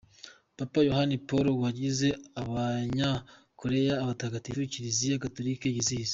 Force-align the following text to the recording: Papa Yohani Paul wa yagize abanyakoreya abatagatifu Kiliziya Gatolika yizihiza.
Papa 0.59 0.79
Yohani 0.87 1.15
Paul 1.27 1.45
wa 1.61 1.69
yagize 1.71 2.07
abanyakoreya 2.41 3.93
abatagatifu 4.03 4.59
Kiliziya 4.73 5.23
Gatolika 5.23 5.65
yizihiza. 5.69 6.09